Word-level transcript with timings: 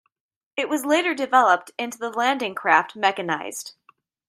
It 0.57 0.67
was 0.67 0.83
later 0.83 1.13
developed 1.13 1.69
into 1.77 1.99
the 1.99 2.09
landing 2.09 2.55
craft 2.55 2.95
mechanised. 2.95 3.75